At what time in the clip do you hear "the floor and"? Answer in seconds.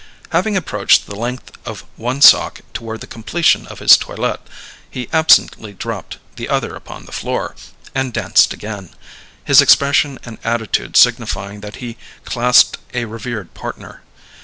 7.05-8.11